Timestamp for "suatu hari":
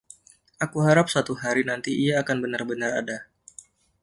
1.13-1.61